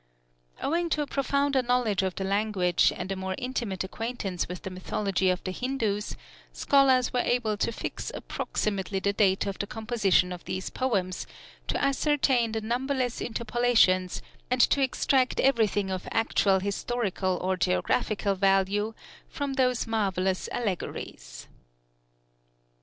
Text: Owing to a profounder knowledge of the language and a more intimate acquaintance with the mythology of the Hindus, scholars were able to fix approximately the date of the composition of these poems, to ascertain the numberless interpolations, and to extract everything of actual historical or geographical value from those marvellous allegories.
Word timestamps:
Owing 0.63 0.89
to 0.89 1.03
a 1.03 1.05
profounder 1.05 1.61
knowledge 1.61 2.01
of 2.01 2.15
the 2.15 2.23
language 2.23 2.91
and 2.95 3.11
a 3.11 3.15
more 3.15 3.35
intimate 3.37 3.83
acquaintance 3.83 4.47
with 4.47 4.63
the 4.63 4.71
mythology 4.71 5.29
of 5.29 5.43
the 5.43 5.51
Hindus, 5.51 6.17
scholars 6.51 7.13
were 7.13 7.19
able 7.19 7.55
to 7.57 7.71
fix 7.71 8.11
approximately 8.15 8.97
the 8.99 9.13
date 9.13 9.45
of 9.45 9.59
the 9.59 9.67
composition 9.67 10.31
of 10.31 10.43
these 10.45 10.71
poems, 10.71 11.27
to 11.67 11.79
ascertain 11.79 12.51
the 12.53 12.61
numberless 12.61 13.21
interpolations, 13.21 14.23
and 14.49 14.61
to 14.61 14.81
extract 14.81 15.39
everything 15.39 15.91
of 15.91 16.07
actual 16.09 16.57
historical 16.59 17.37
or 17.39 17.55
geographical 17.55 18.33
value 18.33 18.95
from 19.29 19.53
those 19.53 19.85
marvellous 19.85 20.47
allegories. 20.51 21.47